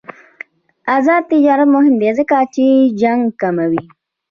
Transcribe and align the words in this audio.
آزاد 0.95 1.23
تجارت 1.31 1.67
مهم 1.75 1.95
دی 2.01 2.09
ځکه 2.19 2.37
چې 2.53 2.65
جنګ 3.01 3.21
کموي. 3.41 3.83